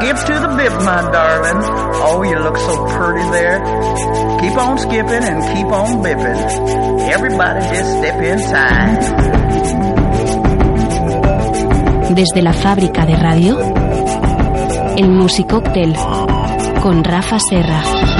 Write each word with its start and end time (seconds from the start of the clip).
skip 0.00 0.16
to 0.16 0.32
the 0.40 0.48
bip, 0.56 0.72
my 0.84 1.02
darling. 1.12 1.60
Oh, 2.02 2.22
you 2.22 2.38
look 2.38 2.56
so 2.56 2.86
pretty 2.86 3.28
there. 3.30 3.60
Keep 4.40 4.56
on 4.56 4.78
skipping 4.78 5.24
and 5.30 5.42
keep 5.54 5.66
on 5.66 6.02
bipping. 6.02 6.38
Everybody 7.10 7.60
just 7.74 7.98
step 7.98 8.22
inside. 8.22 9.00
Desde 12.14 12.42
la 12.42 12.52
fábrica 12.52 13.06
de 13.06 13.16
radio, 13.16 13.58
el 14.96 15.10
Musicóctel 15.10 15.94
con 16.82 17.04
Rafa 17.04 17.38
Serra. 17.38 18.19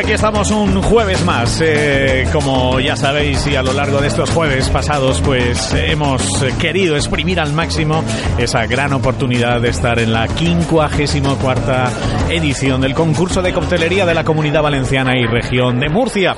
Aquí 0.00 0.12
estamos 0.12 0.50
un 0.50 0.80
jueves 0.82 1.24
más. 1.26 1.60
Eh, 1.62 2.26
como 2.32 2.80
ya 2.80 2.96
sabéis, 2.96 3.46
y 3.46 3.54
a 3.56 3.62
lo 3.62 3.72
largo 3.74 4.00
de 4.00 4.08
estos 4.08 4.30
jueves 4.30 4.68
pasados, 4.70 5.20
pues 5.20 5.74
hemos 5.74 6.22
querido 6.58 6.96
exprimir 6.96 7.38
al 7.38 7.52
máximo 7.52 8.02
esa 8.38 8.66
gran 8.66 8.92
oportunidad 8.94 9.60
de 9.60 9.68
estar 9.68 9.98
en 9.98 10.12
la 10.12 10.26
54 10.26 11.74
edición 12.30 12.80
del 12.80 12.94
concurso 12.94 13.42
de 13.42 13.52
coctelería 13.52 14.06
de 14.06 14.14
la 14.14 14.24
Comunidad 14.24 14.62
Valenciana 14.62 15.18
y 15.18 15.26
Región 15.26 15.78
de 15.80 15.88
Murcia. 15.90 16.34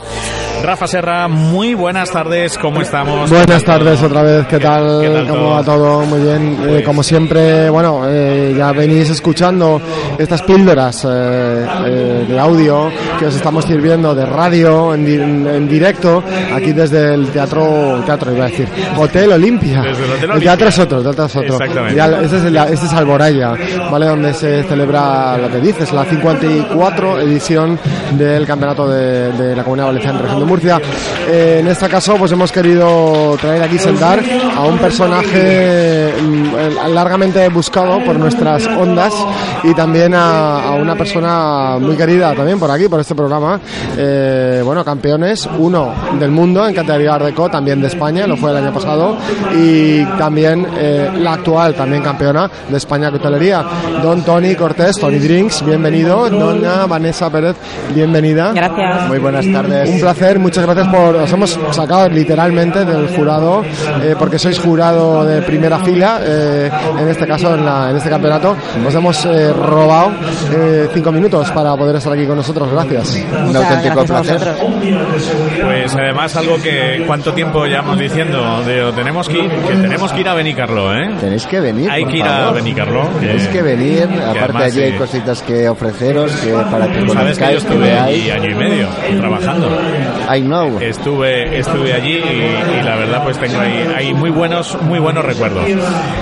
Rafa 0.62 0.86
Serra, 0.86 1.28
muy 1.28 1.74
buenas 1.74 2.10
tardes, 2.10 2.56
¿cómo 2.58 2.80
estamos? 2.82 3.30
Buenas 3.30 3.64
tardes 3.64 4.00
otra 4.02 4.22
vez, 4.22 4.46
¿qué 4.46 4.58
tal? 4.60 5.00
¿Qué 5.02 5.08
tal 5.08 5.26
¿Cómo 5.28 5.40
todo? 5.40 5.50
va 5.50 5.64
todo? 5.64 6.00
Muy 6.06 6.20
bien. 6.20 6.52
Eh, 6.62 6.66
Pues- 6.68 6.84
como 6.84 7.02
siempre, 7.02 7.68
bueno, 7.70 8.02
eh, 8.08 8.54
ya 8.56 8.72
venís 8.72 9.10
escuchando 9.10 9.80
estas 10.18 10.42
píldoras 10.42 11.04
eh, 11.04 11.66
eh, 11.86 12.24
de 12.28 12.38
audio 12.38 12.90
que 13.18 13.26
os 13.26 13.34
estamos 13.34 13.51
sirviendo 13.60 14.14
de 14.14 14.24
radio 14.24 14.94
en, 14.94 15.04
di- 15.04 15.16
en 15.20 15.68
directo 15.68 16.22
aquí 16.54 16.72
desde 16.72 17.12
el 17.14 17.26
teatro, 17.28 18.02
teatro 18.06 18.32
iba 18.34 18.46
a 18.46 18.48
decir, 18.48 18.68
Hotel 18.96 19.32
Olimpia. 19.32 19.82
Desde 19.82 20.04
el 20.04 20.30
Hotel 20.30 20.40
teatro 20.40 20.68
es 20.68 20.78
otro, 20.78 20.98
el 20.98 21.04
teatro 21.04 21.24
es 21.26 21.36
otro. 21.36 21.54
Exactamente. 21.54 22.24
Este, 22.24 22.36
es 22.38 22.44
el- 22.44 22.56
este 22.56 22.86
es 22.86 22.92
Alboraya, 22.92 23.54
¿vale? 23.90 24.06
Donde 24.06 24.32
se 24.34 24.62
celebra 24.62 25.36
lo 25.36 25.50
que 25.50 25.58
dices, 25.60 25.92
la 25.92 26.04
54 26.04 27.20
edición 27.20 27.78
del 28.12 28.46
campeonato 28.46 28.88
de, 28.88 29.32
de 29.32 29.56
la 29.56 29.62
Comunidad 29.64 29.86
Valenciana 29.88 30.18
en 30.18 30.22
Región 30.24 30.40
de 30.40 30.46
Murcia. 30.46 30.80
Eh, 31.30 31.58
en 31.60 31.66
este 31.68 31.88
caso, 31.88 32.14
pues 32.16 32.30
hemos 32.32 32.52
querido 32.52 33.36
traer 33.40 33.62
aquí 33.62 33.78
sentar 33.78 34.20
a 34.56 34.62
un 34.62 34.78
personaje 34.78 36.12
mm, 36.22 36.92
largamente 36.94 37.48
buscado 37.48 38.02
por 38.04 38.18
nuestras 38.18 38.66
ondas 38.66 39.12
y 39.64 39.74
también 39.74 40.14
a, 40.14 40.68
a 40.68 40.70
una 40.72 40.94
persona 40.94 41.78
muy 41.78 41.96
querida 41.96 42.34
también 42.34 42.58
por 42.58 42.70
aquí, 42.70 42.88
por 42.88 43.00
este 43.00 43.14
programa. 43.14 43.41
Eh, 43.96 44.62
bueno, 44.64 44.84
campeones, 44.84 45.48
uno 45.58 45.92
del 46.18 46.30
mundo 46.30 46.66
en 46.66 46.74
categoría 46.74 47.14
Ardeco, 47.14 47.48
también 47.48 47.80
de 47.80 47.88
España, 47.88 48.26
lo 48.26 48.36
fue 48.36 48.50
el 48.50 48.56
año 48.58 48.72
pasado, 48.72 49.16
y 49.56 50.04
también 50.18 50.66
eh, 50.76 51.10
la 51.18 51.34
actual, 51.34 51.74
también 51.74 52.02
campeona 52.02 52.50
de 52.68 52.76
España 52.76 53.10
de 53.10 53.18
don 54.02 54.22
Tony 54.22 54.54
Cortés, 54.54 54.98
Tony 54.98 55.18
Drinks, 55.18 55.64
bienvenido, 55.64 56.28
dona 56.28 56.86
Vanessa 56.86 57.30
Pérez, 57.30 57.56
bienvenida. 57.94 58.52
Gracias. 58.52 59.08
Muy 59.08 59.18
buenas 59.18 59.46
tardes. 59.50 59.88
Un 59.88 60.00
placer, 60.00 60.38
muchas 60.38 60.64
gracias 60.66 60.88
por. 60.88 61.16
Os 61.16 61.32
hemos 61.32 61.58
sacado 61.70 62.08
literalmente 62.08 62.84
del 62.84 63.08
jurado, 63.16 63.62
eh, 64.02 64.14
porque 64.18 64.38
sois 64.38 64.58
jurado 64.58 65.24
de 65.24 65.40
primera 65.42 65.78
fila, 65.78 66.20
eh, 66.22 66.70
en 66.98 67.08
este 67.08 67.26
caso, 67.26 67.54
en, 67.54 67.64
la- 67.64 67.90
en 67.90 67.96
este 67.96 68.10
campeonato. 68.10 68.54
Os 68.86 68.94
hemos 68.94 69.24
eh, 69.24 69.52
robado 69.52 70.10
eh, 70.52 70.88
cinco 70.92 71.10
minutos 71.12 71.50
para 71.52 71.74
poder 71.76 71.96
estar 71.96 72.12
aquí 72.12 72.26
con 72.26 72.36
nosotros. 72.36 72.68
Gracias. 72.72 73.18
Un 73.32 73.56
auténtico 73.56 74.04
placer. 74.04 74.54
Pues 75.62 75.94
además 75.94 76.36
algo 76.36 76.56
que 76.60 77.02
cuánto 77.06 77.32
tiempo 77.32 77.64
llevamos 77.64 77.98
diciendo, 77.98 78.62
de, 78.64 78.92
tenemos 78.92 79.28
que 79.28 79.38
ir, 79.38 79.50
que 79.50 79.74
tenemos 79.74 80.12
que 80.12 80.20
ir 80.20 80.28
a 80.28 80.34
Benicarlo, 80.34 80.94
¿eh? 80.94 81.10
Tenéis 81.20 81.46
que 81.46 81.60
venir. 81.60 81.90
Hay 81.90 82.02
por 82.02 82.12
que 82.12 82.18
ir 82.18 82.24
a. 82.24 82.50
Benicarlo. 82.52 83.08
Tenéis 83.20 83.46
que 83.48 83.62
venir. 83.62 84.04
Aparte, 84.04 84.38
además, 84.40 84.62
allí 84.64 84.80
hay 84.82 84.92
sí. 84.92 84.98
cositas 84.98 85.42
que 85.42 85.68
ofreceros 85.68 86.32
que 86.36 86.52
para 86.52 86.88
que 86.88 87.08
Sabes 87.08 87.38
que 87.38 87.44
yo 87.44 87.58
estuve 87.58 87.98
allí 87.98 88.22
veáis. 88.22 88.32
año 88.32 88.50
y 88.50 88.54
medio 88.54 88.88
trabajando. 89.18 89.68
I 90.30 90.40
know. 90.40 90.78
Estuve, 90.80 91.58
estuve 91.58 91.92
allí 91.92 92.18
y, 92.18 92.78
y 92.78 92.82
la 92.82 92.96
verdad 92.96 93.22
pues 93.24 93.38
tengo 93.38 93.58
ahí, 93.60 93.88
ahí 93.96 94.14
muy 94.14 94.30
buenos, 94.30 94.76
muy 94.82 94.98
buenos 94.98 95.24
recuerdos. 95.24 95.64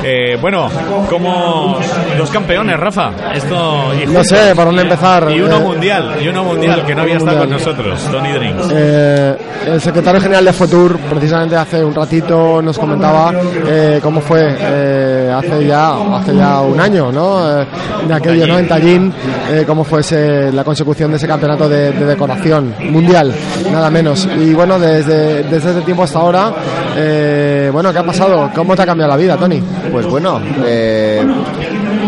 Eh, 0.05 0.37
bueno, 0.41 0.69
como 1.09 1.79
dos 2.19 2.31
campeones, 2.31 2.79
Rafa. 2.79 3.11
Esto 3.35 3.93
y 4.03 4.07
No 4.07 4.25
sé 4.25 4.55
por 4.55 4.67
dónde 4.67 4.83
empezar. 4.83 5.31
Y 5.31 5.41
uno 5.41 5.57
Eh, 5.57 5.61
mundial, 5.61 6.17
y 6.23 6.29
uno 6.29 6.45
mundial 6.45 6.85
que 6.87 6.95
no 6.95 7.03
había 7.03 7.17
estado 7.17 7.39
con 7.41 7.49
mundial. 7.51 7.75
nosotros, 7.75 8.09
Tony 8.11 8.33
Drinks. 8.33 8.69
Eh, 8.73 9.37
el 9.67 9.81
secretario 9.81 10.21
general 10.21 10.45
de 10.45 10.53
Fotur, 10.53 10.99
precisamente 10.99 11.57
hace 11.57 11.85
un 11.85 11.95
ratito, 11.95 12.63
nos 12.63 12.79
comentaba 12.79 13.33
eh, 13.67 14.01
cómo 14.03 14.21
fue 14.21 14.57
eh, 14.59 15.33
hace 15.37 15.67
ya 15.67 15.93
hace 16.17 16.35
ya 16.35 16.61
un 16.61 16.81
año, 16.81 17.13
¿no? 17.13 17.61
Eh, 17.61 17.67
de 18.09 18.15
aquello, 18.15 18.47
¿no? 18.47 18.59
En 18.59 18.67
Tallinn, 18.69 19.13
eh, 19.51 19.65
cómo 19.67 19.85
fue 19.85 20.01
ese- 20.01 20.51
la 20.53 20.65
consecución 20.65 21.11
de 21.11 21.17
ese 21.19 21.27
campeonato 21.27 21.69
de, 21.69 21.93
de 21.93 22.05
decoración 22.07 22.75
mundial, 22.91 23.33
nada 23.71 23.90
menos. 23.91 24.29
Y 24.39 24.53
bueno, 24.55 24.79
desde, 24.79 25.43
desde 25.45 25.71
ese 25.71 25.81
tiempo 25.83 26.05
hasta 26.05 26.19
ahora, 26.19 26.53
eh, 26.97 27.71
bueno, 27.73 27.93
¿qué 27.93 27.99
ha 27.99 28.05
pasado? 28.05 28.51
¿Cómo 28.55 28.75
te 28.75 28.83
ha 28.83 28.87
cambiado 28.87 29.11
la 29.11 29.17
vida, 29.17 29.37
Tony? 29.37 29.63
Pues 29.93 30.07
bueno, 30.07 30.41
eh, 30.65 31.25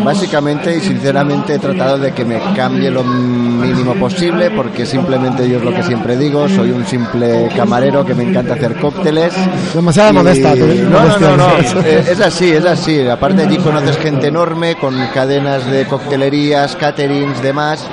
básicamente 0.05 0.77
y 0.77 0.81
sinceramente 0.81 1.55
he 1.55 1.59
tratado 1.59 1.99
de 1.99 2.13
que 2.13 2.25
me 2.25 2.39
cambie 2.55 2.91
lo 2.91 3.03
mínimo 3.05 3.95
posible 3.95 4.51
porque 4.51 4.85
simplemente 4.87 5.49
yo 5.49 5.59
es 5.59 5.65
lo 5.65 5.73
que 5.75 5.83
siempre 5.83 6.17
digo, 6.17 6.49
soy 6.49 6.71
un 6.73 6.85
simple 6.87 7.49
camarero 7.57 8.05
que 8.05 8.15
me 8.15 8.25
encanta 8.25 8.55
hacer 8.55 8.77
cócteles. 8.81 9.33
Demasiada 9.75 10.11
Y- 10.11 10.15
modesta, 10.15 10.53
tú- 10.55 10.67
No, 10.91 11.05
no, 11.07 11.19
no, 11.19 11.37
no, 11.37 11.81
eh, 11.85 12.05
es 12.11 12.21
así, 12.21 12.51
es 12.51 12.65
así. 12.65 13.07
Aparte 13.09 13.43
allí 13.43 13.57
conoces 13.59 13.97
gente 13.99 14.29
enorme 14.29 14.77
con 14.77 14.95
cadenas 15.15 15.65
de 15.71 15.87
coctelerías, 15.87 16.77
caterings, 16.77 17.43
demás. 17.43 17.87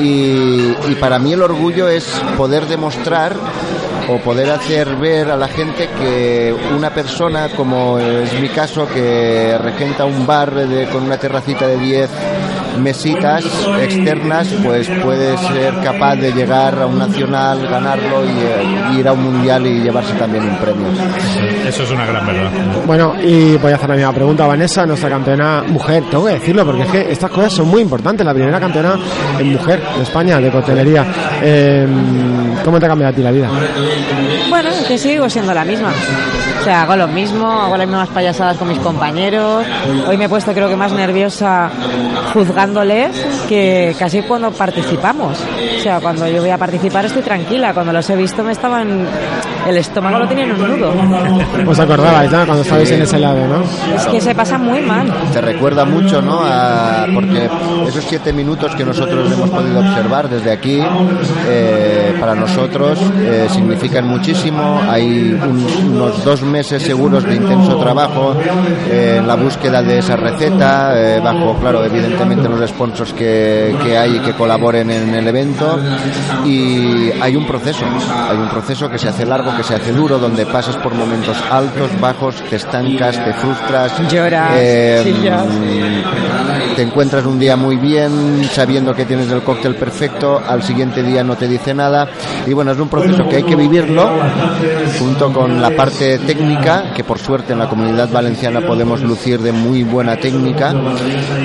Y, 0.00 0.74
y 0.88 0.96
para 1.00 1.18
mí 1.18 1.32
el 1.32 1.42
orgullo 1.42 1.88
es 1.88 2.04
poder 2.36 2.66
demostrar 2.66 3.34
o 4.08 4.18
poder 4.18 4.50
hacer 4.50 4.94
ver 4.96 5.30
a 5.30 5.36
la 5.36 5.48
gente 5.48 5.88
que 6.00 6.54
una 6.76 6.90
persona, 6.90 7.48
como 7.48 7.98
es 7.98 8.32
mi 8.40 8.48
caso, 8.48 8.86
que 8.88 9.56
regenta 9.58 10.04
un 10.04 10.26
bar 10.26 10.54
de- 10.54 10.86
con 10.86 11.02
una 11.04 11.16
terracita 11.16 11.66
de 11.66 11.76
10 11.78 12.10
mesitas 12.78 13.44
externas, 13.80 14.48
pues 14.62 14.88
puede 15.02 15.36
ser 15.38 15.74
capaz 15.82 16.16
de 16.16 16.32
llegar 16.32 16.80
a 16.80 16.86
un 16.86 16.98
nacional, 16.98 17.66
ganarlo 17.66 18.24
y, 18.24 18.28
eh, 18.28 18.98
ir 18.98 19.08
a 19.08 19.12
un 19.12 19.24
mundial 19.24 19.66
y 19.66 19.80
llevarse 19.82 20.14
también 20.14 20.44
un 20.44 20.56
premio. 20.56 20.86
Eso 21.66 21.82
es 21.82 21.90
una 21.90 22.06
gran 22.06 22.26
verdad. 22.26 22.50
Bueno, 22.86 23.14
y 23.20 23.56
voy 23.56 23.72
a 23.72 23.76
hacer 23.76 23.88
la 23.88 23.96
misma 23.96 24.12
pregunta 24.12 24.44
a 24.44 24.48
Vanessa, 24.48 24.86
nuestra 24.86 25.08
campeona 25.08 25.64
mujer. 25.66 26.04
Tengo 26.10 26.26
que 26.26 26.34
decirlo 26.34 26.64
porque 26.64 26.82
es 26.82 26.88
que 26.88 27.12
estas 27.12 27.30
cosas 27.30 27.52
son 27.52 27.68
muy 27.68 27.82
importantes. 27.82 28.24
La 28.26 28.34
primera 28.34 28.60
campeona 28.60 28.98
en 29.38 29.52
mujer 29.52 29.80
de 29.96 30.02
España 30.02 30.40
de 30.40 30.50
coctelería. 30.50 31.04
Eh, 31.42 31.86
¿Cómo 32.64 32.78
te 32.78 32.86
ha 32.86 32.88
cambiado 32.88 33.12
a 33.12 33.16
ti 33.16 33.22
la 33.22 33.30
vida? 33.30 33.50
Bueno, 34.48 34.70
es 34.70 34.84
que 34.86 34.98
sigo 34.98 35.28
siendo 35.28 35.52
la 35.52 35.64
misma. 35.64 35.92
O 36.66 36.68
sea, 36.68 36.82
hago 36.82 36.96
lo 36.96 37.06
mismo, 37.06 37.46
hago 37.48 37.76
las 37.76 37.86
mismas 37.86 38.08
payasadas 38.08 38.56
con 38.56 38.66
mis 38.66 38.80
compañeros. 38.80 39.64
Hoy 40.08 40.16
me 40.16 40.24
he 40.24 40.28
puesto 40.28 40.52
creo 40.52 40.68
que 40.68 40.74
más 40.74 40.90
nerviosa 40.90 41.70
juzgándoles 42.34 43.16
que 43.48 43.94
casi 43.96 44.22
cuando 44.22 44.50
participamos. 44.50 45.38
O 45.78 45.80
sea, 45.80 46.00
cuando 46.00 46.26
yo 46.26 46.40
voy 46.40 46.50
a 46.50 46.58
participar 46.58 47.04
estoy 47.04 47.22
tranquila. 47.22 47.72
Cuando 47.72 47.92
los 47.92 48.10
he 48.10 48.16
visto 48.16 48.42
me 48.42 48.50
estaban... 48.50 49.06
El 49.66 49.76
estómago 49.78 50.18
lo 50.20 50.28
tenía 50.28 50.44
en 50.44 50.52
un 50.52 50.60
nudo. 50.80 50.92
¿Os 51.70 51.78
acordabais, 51.78 52.30
no? 52.30 52.44
Cuando 52.46 52.62
estabais 52.62 52.90
en 52.90 53.02
ese 53.02 53.18
lado, 53.18 53.46
¿no? 53.48 53.62
Es 53.96 54.06
que 54.06 54.20
se 54.20 54.34
pasa 54.34 54.58
muy 54.58 54.80
mal. 54.80 55.12
te 55.32 55.40
recuerda 55.40 55.84
mucho, 55.84 56.20
¿no? 56.22 56.40
A- 56.44 57.06
porque 57.14 57.48
esos 57.86 58.04
siete 58.08 58.32
minutos 58.32 58.74
que 58.76 58.84
nosotros 58.84 59.30
hemos 59.32 59.50
podido 59.50 59.80
observar 59.80 60.28
desde 60.28 60.52
aquí, 60.52 60.80
eh, 61.48 62.16
para 62.20 62.34
nosotros 62.36 62.98
eh, 63.18 63.46
significan 63.50 64.06
muchísimo. 64.06 64.80
Hay 64.88 65.04
un- 65.32 65.66
unos 65.96 66.24
dos 66.24 66.42
meses 66.42 66.55
seguros 66.62 67.24
de 67.24 67.36
intenso 67.36 67.76
trabajo 67.78 68.34
eh, 68.88 69.16
en 69.18 69.26
la 69.26 69.34
búsqueda 69.34 69.82
de 69.82 69.98
esa 69.98 70.16
receta, 70.16 70.94
eh, 70.96 71.20
bajo, 71.20 71.54
claro, 71.58 71.84
evidentemente 71.84 72.48
los 72.48 72.68
sponsors 72.68 73.12
que, 73.12 73.74
que 73.82 73.96
hay 73.96 74.16
y 74.16 74.18
que 74.20 74.32
colaboren 74.32 74.90
en 74.90 75.14
el 75.14 75.26
evento. 75.26 75.78
Y 76.44 77.10
hay 77.20 77.36
un 77.36 77.46
proceso, 77.46 77.84
hay 78.28 78.36
un 78.36 78.48
proceso 78.48 78.88
que 78.88 78.98
se 78.98 79.08
hace 79.08 79.26
largo, 79.26 79.56
que 79.56 79.62
se 79.62 79.74
hace 79.74 79.92
duro, 79.92 80.18
donde 80.18 80.46
pasas 80.46 80.76
por 80.76 80.94
momentos 80.94 81.36
altos, 81.50 81.90
bajos, 82.00 82.36
te 82.48 82.56
estancas, 82.56 83.22
te 83.24 83.32
frustras. 83.34 84.10
Lloras, 84.10 84.52
eh, 84.56 85.14
te 86.74 86.82
encuentras 86.82 87.24
un 87.24 87.38
día 87.38 87.56
muy 87.56 87.76
bien 87.76 88.44
sabiendo 88.52 88.94
que 88.94 89.04
tienes 89.04 89.30
el 89.30 89.42
cóctel 89.42 89.74
perfecto, 89.74 90.40
al 90.46 90.62
siguiente 90.62 91.02
día 91.02 91.24
no 91.24 91.34
te 91.34 91.48
dice 91.48 91.74
nada 91.74 92.08
y 92.46 92.52
bueno, 92.52 92.72
es 92.72 92.78
un 92.78 92.88
proceso 92.88 93.26
que 93.28 93.36
hay 93.36 93.42
que 93.42 93.56
vivirlo 93.56 94.08
junto 94.98 95.32
con 95.32 95.60
la 95.60 95.70
parte 95.70 96.18
técnica 96.18 96.45
técnica, 96.46 96.92
que 96.94 97.04
por 97.04 97.18
suerte 97.18 97.52
en 97.52 97.58
la 97.58 97.68
comunidad 97.68 98.08
valenciana 98.10 98.60
podemos 98.60 99.00
lucir 99.02 99.40
de 99.40 99.52
muy 99.52 99.82
buena 99.82 100.16
técnica. 100.16 100.72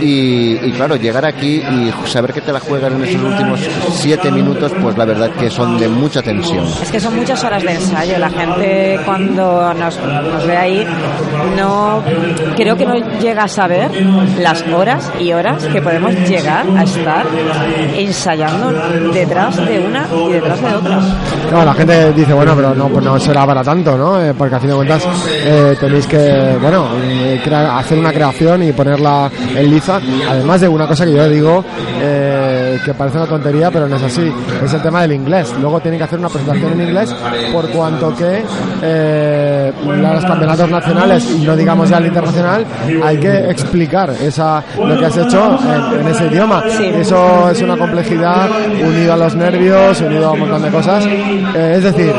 Y, 0.01 0.57
y 0.62 0.71
claro, 0.74 0.95
llegar 0.95 1.25
aquí 1.25 1.62
y 1.62 1.92
saber 2.07 2.33
que 2.33 2.42
te 2.42 2.51
la 2.51 2.59
juegas 2.59 2.92
en 2.94 3.03
esos 3.03 3.21
últimos 3.21 3.59
siete 3.94 4.31
minutos, 4.31 4.71
pues 4.81 4.98
la 4.98 5.06
verdad 5.06 5.31
que 5.31 5.50
son 5.50 5.80
de 5.80 5.88
mucha 5.88 6.21
tensión. 6.21 6.65
Es 6.81 6.92
que 6.92 7.00
son 7.00 7.15
muchas 7.15 7.44
horas 7.44 7.63
de 7.63 7.74
ensayo. 7.74 8.18
La 8.19 8.30
gente 8.30 9.00
cuando 9.06 9.74
nos, 9.74 10.00
nos 10.00 10.48
ve 10.48 10.57
ahí 10.57 10.86
no 11.57 12.03
creo 12.56 12.75
que 12.75 12.86
no 12.86 12.95
llega 13.19 13.44
a 13.44 13.48
saber 13.48 13.92
las 14.39 14.63
horas 14.68 15.12
y 15.19 15.33
horas 15.33 15.65
que 15.65 15.81
podemos 15.81 16.13
llegar 16.30 16.65
a 16.77 16.83
estar 16.83 17.25
ensayando 17.95 18.71
detrás 19.13 19.57
de 19.57 19.80
una 19.80 20.07
y 20.30 20.33
detrás 20.33 20.62
de 20.62 20.75
otra. 20.75 21.00
No, 21.51 21.65
la 21.65 21.74
gente 21.74 22.13
dice, 22.13 22.33
bueno, 22.33 22.53
pero 22.56 22.74
no, 22.75 22.88
pues 22.88 23.03
no 23.03 23.19
será 23.19 23.45
para 23.45 23.63
tanto, 23.63 23.98
¿no? 23.98 24.21
Eh, 24.21 24.33
porque 24.33 24.56
a 24.56 24.59
fin 24.59 24.69
de 24.69 24.75
eh, 24.83 25.75
tenéis 25.79 26.05
que, 26.07 26.57
bueno, 26.61 26.89
eh, 27.03 27.41
hacer 27.71 27.97
una 27.97 28.11
creación 28.11 28.63
y 28.63 28.71
ponerla 28.71 29.31
en 29.55 29.69
liza. 29.69 29.99
Además 30.29 30.61
de 30.61 30.67
una 30.67 30.87
cosa 30.87 31.05
que 31.05 31.13
yo 31.13 31.29
digo 31.29 31.63
eh, 32.01 32.50
que 32.83 32.94
parece 32.94 33.18
una 33.18 33.27
tontería, 33.27 33.71
pero 33.71 33.88
no 33.88 33.95
es 33.95 34.03
así. 34.03 34.31
Es 34.63 34.73
el 34.73 34.81
tema 34.81 35.01
del 35.01 35.13
inglés. 35.13 35.53
Luego 35.59 35.79
tienen 35.79 35.97
que 35.97 36.03
hacer 36.06 36.19
una 36.19 36.29
presentación 36.29 36.73
en 36.73 36.81
inglés 36.88 37.15
por 37.51 37.68
cuanto 37.69 38.15
que 38.15 38.44
eh, 38.81 39.73
los 39.85 40.25
campeonatos 40.25 40.69
nacionales 40.69 41.29
y 41.31 41.45
no 41.45 41.56
digamos 41.56 41.89
ya 41.89 41.97
el 41.97 42.07
internacional 42.07 42.65
hay 43.03 43.18
que 43.18 43.50
explicar 43.50 44.09
esa 44.21 44.63
lo 44.77 44.97
que 44.97 45.06
has 45.06 45.18
hecho 45.18 45.59
en, 45.63 46.01
en 46.01 46.07
ese 46.07 46.27
idioma. 46.27 46.63
Sí. 46.77 46.85
Eso 46.85 47.50
es 47.50 47.62
una 47.62 47.77
complejidad 47.77 48.50
unido 48.83 49.13
a 49.13 49.17
los 49.17 49.35
nervios, 49.35 50.00
unido 50.01 50.29
a 50.29 50.31
un 50.31 50.39
montón 50.41 50.62
de 50.62 50.69
cosas. 50.69 51.06
Eh, 51.06 51.74
es 51.77 51.83
decir, 51.83 52.13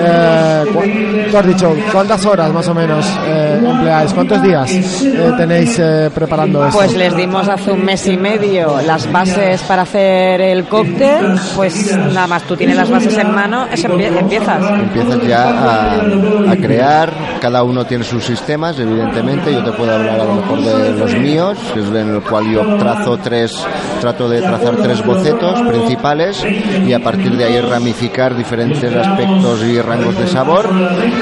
eh, 0.00 1.28
tú 1.30 1.36
has 1.36 1.46
dicho, 1.46 1.74
¿cuántas 1.92 2.24
horas 2.26 2.52
más 2.52 2.66
o 2.68 2.74
menos 2.74 3.06
eh, 3.26 3.60
empleáis? 3.64 4.12
¿Cuántos 4.12 4.42
días 4.42 4.70
eh, 5.02 5.32
tenéis 5.36 5.78
eh, 5.78 6.10
preparando 6.14 6.66
esto? 6.66 6.78
Pues 6.78 6.94
les 6.96 7.14
dimos 7.16 7.48
hace 7.48 7.72
un 7.72 7.84
mes 7.84 8.06
y 8.06 8.16
medio 8.16 8.80
las 8.86 9.10
bases 9.10 9.62
para 9.62 9.84
hacer 9.98 10.40
el 10.40 10.64
cóctel. 10.64 11.38
Pues 11.54 11.96
nada 11.96 12.26
más, 12.26 12.42
tú 12.44 12.56
tienes 12.56 12.76
las 12.76 12.90
bases 12.90 13.16
en 13.16 13.32
mano, 13.32 13.66
eso 13.72 13.88
empie- 13.88 14.16
empiezas. 14.18 14.62
Empiezas 14.80 15.22
ya 15.26 15.48
a, 15.48 16.50
a 16.50 16.56
crear, 16.56 17.12
cada 17.40 17.62
uno 17.62 17.84
tiene 17.84 18.02
sus 18.04 18.24
sistemas, 18.24 18.78
evidentemente. 18.78 19.52
Yo 19.52 19.62
te 19.62 19.72
puedo 19.72 19.92
hablar 19.94 20.20
a 20.20 20.24
lo 20.24 20.34
mejor 20.34 20.60
de 20.62 20.98
los 20.98 21.14
míos, 21.16 21.58
es 21.76 21.86
en 21.88 22.14
el 22.16 22.20
cual 22.22 22.50
yo 22.50 22.76
trazo 22.76 23.16
tres, 23.18 23.52
trato 24.00 24.28
de 24.28 24.40
trazar 24.40 24.76
tres 24.76 25.04
bocetos 25.04 25.60
principales 25.62 26.44
y 26.86 26.92
a 26.92 26.98
partir 27.00 27.36
de 27.36 27.44
ahí 27.44 27.60
ramificar 27.60 28.36
diferentes 28.36 28.94
aspectos 28.94 29.62
y 29.64 29.80
rangos 29.80 30.18
de 30.18 30.26
sabor 30.26 30.68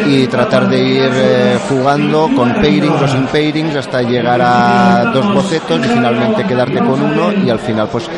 y 0.08 0.26
tratar 0.28 0.68
de 0.68 0.82
ir 0.82 1.10
eh, 1.12 1.58
jugando 1.68 2.28
con 2.34 2.54
pairings 2.54 3.02
o 3.02 3.08
sin 3.08 3.26
pairings 3.26 3.76
hasta 3.76 4.02
llegar 4.02 4.40
a 4.42 5.10
dos 5.12 5.34
bocetos 5.34 5.80
y 5.84 5.88
finalmente 5.88 6.44
quedarte 6.44 6.78
con 6.78 7.00
uno 7.02 7.32
y 7.44 7.50
al 7.50 7.58
final 7.58 7.88
pues 7.90 8.08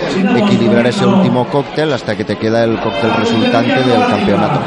equilibrar 0.46 0.86
ese 0.86 1.06
último 1.06 1.46
cóctel 1.46 1.92
hasta 1.92 2.16
que 2.16 2.24
te 2.24 2.36
queda 2.36 2.64
el 2.64 2.78
cóctel 2.80 3.12
resultante 3.14 3.74
del 3.82 4.06
campeonato. 4.08 4.60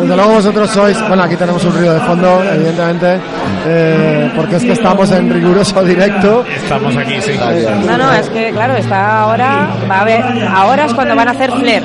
Desde 0.00 0.16
luego 0.16 0.32
vosotros 0.34 0.70
sois, 0.70 1.08
bueno, 1.08 1.22
aquí 1.22 1.36
tenemos 1.36 1.64
un 1.64 1.72
ruido 1.74 1.94
de 1.94 2.00
fondo, 2.00 2.42
evidentemente, 2.52 3.18
eh, 3.66 4.30
porque 4.36 4.56
es 4.56 4.62
que 4.64 4.72
estamos 4.72 5.10
en 5.12 5.32
riguroso 5.32 5.82
directo. 5.82 6.44
Estamos 6.54 6.96
aquí, 6.96 7.20
sí. 7.20 7.32
Está 7.32 7.50
bien. 7.52 7.86
No, 7.86 7.96
no, 7.98 8.12
es 8.12 8.28
que 8.30 8.50
claro, 8.50 8.74
está 8.76 9.20
ahora, 9.20 9.68
va 9.90 9.96
a 9.96 10.00
haber, 10.02 10.48
ahora 10.48 10.84
es 10.84 10.94
cuando 10.94 11.16
van 11.16 11.28
a 11.28 11.30
hacer 11.32 11.50
flair. 11.52 11.82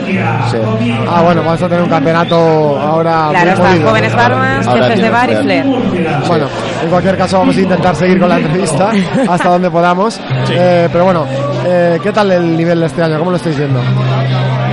Sí. 0.52 0.58
Ah, 1.10 1.22
bueno, 1.22 1.42
vamos 1.44 1.62
a 1.62 1.68
tener 1.70 1.84
un 1.84 1.90
campeonato 1.90 2.36
ahora. 2.80 3.28
Claro, 3.32 3.52
están 3.52 3.72
movido. 3.72 3.90
jóvenes 3.90 4.14
Ahora 4.14 4.62
jefes 4.64 5.02
de 5.02 5.10
bar 5.10 5.30
y 5.30 5.36
flair. 5.36 5.64
flair. 5.64 6.18
Bueno, 6.28 6.46
en 6.84 6.90
cualquier 6.90 7.18
caso 7.18 7.40
vamos 7.40 7.58
a 7.58 7.62
intentar 7.62 7.96
seguir 7.96 8.20
con 8.20 8.30
la 8.30 8.38
entrevista 8.38 8.92
hasta 9.30 9.50
donde 9.50 9.70
podamos. 9.72 10.20
Eh, 10.50 10.90
pero 10.92 11.06
bueno, 11.06 11.26
eh, 11.66 12.00
¿qué 12.02 12.12
tal 12.12 12.32
el 12.32 12.56
nivel 12.58 12.80
de 12.82 12.86
este 12.86 13.02
año? 13.02 13.21
¿Cómo 13.22 13.30
lo 13.30 13.38
estáis 13.38 13.56
viendo? 13.56 13.80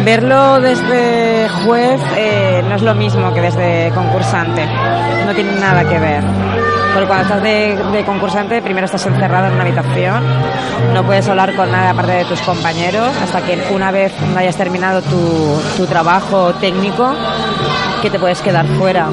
Verlo 0.06 0.58
desde 0.58 1.50
juez 1.66 2.00
eh, 2.16 2.64
no 2.66 2.76
es 2.76 2.80
lo 2.80 2.94
mismo 2.94 3.34
que 3.34 3.42
desde 3.42 3.90
concursante. 3.94 4.64
No 5.26 5.34
tiene 5.34 5.52
nada 5.60 5.86
que 5.86 5.98
ver. 5.98 6.24
Porque 6.94 7.06
cuando 7.06 7.24
estás 7.24 7.42
de, 7.42 8.04
concursante, 8.06 8.62
primero 8.62 8.86
estás 8.86 9.04
encerrado 9.04 9.48
en 9.48 9.52
una 9.52 9.64
habitación, 9.64 10.24
no 10.94 11.04
puedes 11.04 11.28
hablar 11.28 11.54
con 11.56 11.70
nadie 11.70 11.90
aparte 11.90 12.12
de 12.12 12.24
tus 12.24 12.40
compañeros, 12.40 13.14
hasta 13.22 13.42
que 13.42 13.68
una 13.70 13.90
vez 13.90 14.14
hayas 14.34 14.56
terminado 14.56 15.02
tu, 15.02 15.60
tu 15.76 15.84
trabajo 15.84 16.54
técnico, 16.54 17.14
que 18.00 18.08
te 18.08 18.18
puedes 18.18 18.40
quedar 18.40 18.66
fuera. 18.78 19.10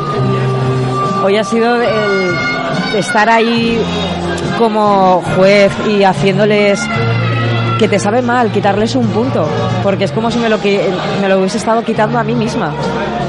Hoy 1.25 1.35
ha 1.35 1.43
sido 1.43 1.75
el 1.75 2.37
estar 2.95 3.27
ahí 3.29 3.83
como 4.57 5.21
juez 5.35 5.73
y 5.89 6.05
haciéndoles 6.05 6.79
que 7.77 7.87
te 7.87 7.99
sabe 7.99 8.21
mal 8.21 8.51
quitarles 8.51 8.95
un 8.95 9.07
punto, 9.07 9.47
porque 9.83 10.05
es 10.05 10.11
como 10.11 10.31
si 10.31 10.39
me 10.39 10.49
lo, 10.49 10.59
que, 10.59 10.89
me 11.21 11.27
lo 11.27 11.39
hubiese 11.39 11.57
estado 11.57 11.83
quitando 11.83 12.17
a 12.17 12.23
mí 12.23 12.33
misma. 12.33 12.71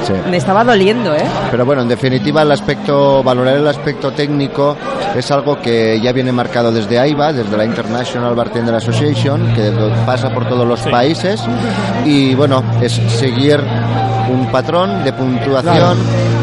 Sí. 0.07 0.13
Me 0.31 0.37
estaba 0.37 0.63
doliendo, 0.63 1.15
¿eh? 1.15 1.25
Pero 1.51 1.67
bueno, 1.67 1.83
en 1.83 1.89
definitiva, 1.89 2.43
el 2.43 2.53
aspecto, 2.53 3.23
valorar 3.25 3.57
el 3.57 3.67
aspecto 3.67 4.13
técnico 4.13 4.77
es 5.17 5.31
algo 5.33 5.61
que 5.61 6.01
ya 6.01 6.13
viene 6.13 6.31
marcado 6.31 6.71
desde 6.71 6.99
AIBA, 6.99 7.33
desde 7.33 7.57
la 7.57 7.65
International 7.65 8.35
Bartender 8.35 8.75
Association, 8.75 9.53
que 9.55 9.73
pasa 10.05 10.33
por 10.33 10.49
todos 10.49 10.67
los 10.67 10.81
países. 10.83 11.43
Y 12.05 12.35
bueno, 12.35 12.63
es 12.81 12.93
seguir 12.93 13.61
un 14.31 14.47
patrón 14.51 15.05
de 15.05 15.13
puntuación 15.13 15.77
Claro. 15.77 15.95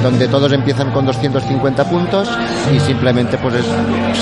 donde 0.03 0.27
todos 0.27 0.51
empiezan 0.51 0.91
con 0.91 1.05
250 1.05 1.83
puntos 1.85 2.29
y 2.73 2.79
simplemente 2.79 3.37
pues 3.37 3.55
es 3.55 3.65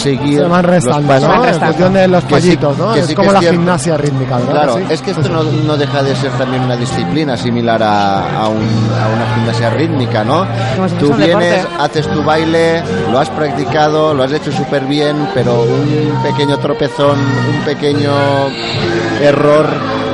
seguir 0.01 0.39
Se 0.39 0.43
van 0.47 0.61
los 0.63 0.71
restando, 0.71 1.07
pasos. 1.07 1.27
¿no? 1.27 1.35
En 1.35 1.43
restando. 1.43 1.65
función 1.73 1.93
de 1.93 2.07
los 2.07 2.23
Es 2.23 3.05
sí 3.07 3.15
como 3.15 3.27
es 3.29 3.33
la 3.33 3.39
cierto. 3.39 3.57
gimnasia 3.59 3.97
rítmica, 3.97 4.37
¿verdad? 4.37 4.51
Claro, 4.51 4.77
sí? 4.77 4.83
es 4.89 5.01
que 5.01 5.11
esto 5.11 5.29
no, 5.29 5.43
no 5.43 5.77
deja 5.77 6.03
de 6.03 6.15
ser 6.15 6.31
también 6.33 6.63
una 6.63 6.75
disciplina 6.77 7.35
similar 7.37 7.81
a, 7.83 8.43
a 8.43 8.47
un- 8.47 8.57
a 8.61 9.07
una 9.15 9.35
gimnasia 9.35 9.69
rítmica, 9.71 10.23
¿no? 10.23 10.45
Si 10.87 10.95
Tú 10.95 11.13
vienes, 11.13 11.63
deporte. 11.63 11.83
haces 11.83 12.07
tu 12.09 12.23
baile, 12.23 12.83
lo 13.11 13.19
has 13.19 13.29
practicado, 13.29 14.13
lo 14.13 14.23
has 14.23 14.31
hecho 14.31 14.51
súper 14.51 14.85
bien, 14.85 15.15
pero 15.33 15.61
un 15.63 16.21
pequeño 16.23 16.57
tropezón, 16.59 17.17
un 17.19 17.61
pequeño 17.65 18.11
error 19.21 19.67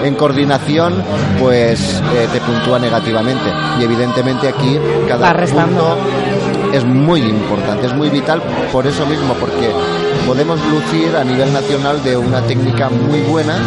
en 0.03 0.15
coordinación, 0.15 1.03
pues 1.39 2.01
eh, 2.13 2.27
te 2.31 2.39
puntúa 2.41 2.79
negativamente. 2.79 3.51
Y 3.79 3.83
evidentemente 3.83 4.47
aquí 4.47 4.79
cada 5.07 5.33
punto 5.33 5.97
es 6.73 6.83
muy 6.83 7.21
importante, 7.21 7.88
es 7.88 7.94
muy 7.94 8.09
vital 8.09 8.41
por 8.71 8.85
eso 8.85 9.05
mismo, 9.05 9.33
porque 9.35 9.69
podemos 10.25 10.59
lucir 10.69 11.15
a 11.15 11.23
nivel 11.23 11.51
nacional 11.53 12.03
de 12.03 12.17
una 12.17 12.41
técnica 12.41 12.89
muy 12.89 13.21
buena 13.21 13.57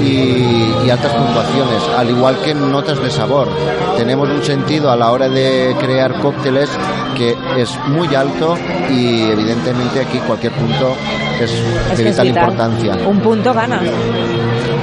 y, 0.00 0.72
y 0.86 0.90
altas 0.90 1.12
puntuaciones, 1.12 1.82
al 1.96 2.10
igual 2.10 2.38
que 2.38 2.52
en 2.52 2.70
notas 2.70 3.02
de 3.02 3.10
sabor. 3.10 3.48
Tenemos 3.96 4.28
un 4.28 4.42
sentido 4.42 4.90
a 4.90 4.96
la 4.96 5.10
hora 5.10 5.28
de 5.28 5.74
crear 5.78 6.14
cócteles 6.20 6.70
que 7.16 7.36
es 7.56 7.78
muy 7.88 8.14
alto 8.14 8.56
y 8.90 9.22
evidentemente 9.30 10.00
aquí 10.00 10.18
cualquier 10.26 10.52
punto 10.52 10.94
es, 11.40 11.50
Es 11.92 11.98
de 11.98 12.04
vital 12.04 12.26
vital. 12.26 12.44
importancia. 12.44 12.96
Un 13.06 13.20
punto 13.20 13.54
gana. 13.54 13.80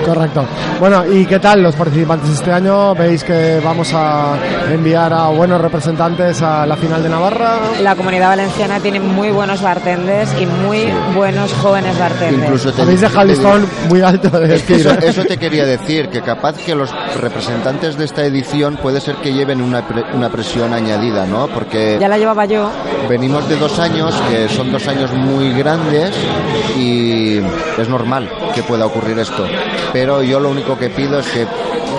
Correcto. 0.06 0.46
Bueno, 0.80 1.04
¿y 1.12 1.25
qué 1.25 1.40
tal 1.40 1.62
los 1.62 1.75
participantes 1.75 2.30
este 2.30 2.52
año? 2.52 2.96
¿Veis 2.96 3.24
que 3.24 3.60
vamos 3.63 3.92
a 3.94 4.36
enviar 4.72 5.12
a 5.12 5.28
buenos 5.28 5.60
representantes 5.60 6.42
a 6.42 6.66
la 6.66 6.75
final 6.78 7.04
de 7.04 7.10
Navarra? 7.10 7.58
La 7.82 7.96
comunidad 7.96 8.30
valenciana 8.30 8.80
tiene 8.80 9.00
muy 9.02 9.32
buenos 9.32 9.62
bartenders 9.62 10.30
y 10.40 10.46
muy 10.46 10.88
buenos 11.13 11.52
jóvenes 11.56 11.98
bartenders. 12.00 12.44
Incluso 12.44 12.72
te- 12.72 12.82
Habéis 12.84 13.02
dejado 13.02 13.22
el 13.24 13.28
listón 13.30 13.66
muy 13.90 14.02
alto 14.02 14.30
de. 14.40 14.56
Eso, 14.56 14.92
eso 14.92 15.24
te 15.25 15.38
quería 15.38 15.66
decir, 15.66 16.08
que 16.10 16.22
capaz 16.22 16.56
que 16.58 16.74
los 16.75 16.90
representantes 17.20 17.98
de 17.98 18.06
esta 18.06 18.24
edición 18.24 18.78
puede 18.78 19.02
ser 19.02 19.16
que 19.16 19.34
lleven 19.34 19.62
una, 19.62 19.86
pre- 19.88 20.06
una 20.13 20.30
presión 20.30 20.74
añadida, 20.74 21.25
¿no? 21.25 21.48
Porque 21.48 21.98
Ya 22.00 22.08
la 22.08 22.17
llevaba 22.18 22.46
yo. 22.46 22.70
venimos 23.10 23.48
de 23.48 23.56
dos 23.58 23.80
años, 23.80 24.14
que 24.30 24.50
son 24.50 24.72
dos 24.72 24.88
años 24.88 25.12
muy 25.14 25.52
grandes 25.54 26.16
y 26.78 27.38
es 27.38 27.90
normal 27.90 28.30
que 28.54 28.64
pueda 28.64 28.86
ocurrir 28.86 29.18
esto. 29.20 29.46
Pero 29.94 30.22
yo 30.24 30.40
lo 30.40 30.50
único 30.50 30.78
que 30.78 30.90
pido 30.90 31.20
es 31.20 31.28
que 31.28 31.48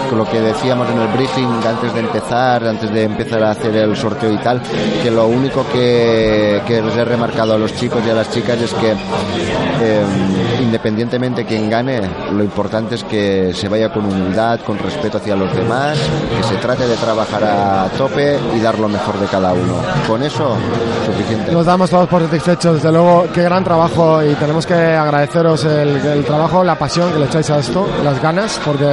con 0.08 0.18
lo 0.18 0.24
que 0.28 0.40
decíamos 0.40 0.88
en 0.90 0.98
el 0.98 1.08
briefing 1.08 1.60
antes 1.66 1.92
de 1.94 2.00
empezar, 2.00 2.64
antes 2.66 2.92
de 2.92 3.02
empezar 3.04 3.42
a 3.42 3.50
hacer 3.50 3.74
el 3.76 3.96
sorteo 3.96 4.32
y 4.32 4.38
tal, 4.38 4.60
que 5.02 5.10
lo 5.10 5.26
único 5.26 5.64
que, 5.72 6.60
que 6.66 6.80
les 6.82 6.96
he 6.96 7.04
remarcado 7.04 7.54
a 7.54 7.58
los 7.58 7.74
chicos 7.74 8.00
y 8.06 8.10
a 8.10 8.14
las 8.14 8.30
chicas 8.30 8.60
es 8.60 8.72
que 8.74 8.92
eh, 8.92 10.02
independientemente 10.60 11.44
quien 11.44 11.70
gane, 11.70 12.00
lo 12.32 12.42
importante 12.42 12.94
es 12.96 13.04
que 13.04 13.52
se 13.54 13.68
vaya 13.68 13.92
con 13.92 14.04
humildad, 14.04 14.60
con 14.60 14.78
respeto 14.78 15.18
hacia 15.18 15.36
los 15.36 15.54
demás, 15.54 15.98
que 16.36 16.42
se 16.48 16.56
trate 16.56 16.86
de 16.86 16.96
trabajar 16.96 17.44
a 17.44 17.88
tope 17.96 18.38
y 18.56 18.60
dar 18.60 18.78
lo 18.78 18.88
mejor 18.88 19.18
de 19.18 19.26
cada 19.26 19.52
uno. 19.52 19.74
Con 20.06 20.22
eso, 20.22 20.56
suficiente. 21.06 21.52
Nos 21.52 21.66
damos 21.66 21.90
todos 21.90 22.08
por 22.08 22.22
satisfechos, 22.22 22.74
desde 22.74 22.90
luego, 22.92 23.26
qué 23.32 23.42
gran 23.42 23.64
trabajo 23.64 24.22
y 24.22 24.34
tenemos 24.34 24.66
que 24.66 24.74
agradeceros 24.74 25.64
el, 25.64 25.96
el 25.96 26.24
trabajo, 26.24 26.64
la 26.64 26.76
pasión 26.78 27.12
que 27.12 27.18
le 27.18 27.26
echáis 27.26 27.50
a 27.50 27.58
esto, 27.58 27.86
las 28.04 28.20
ganas, 28.22 28.60
porque 28.64 28.84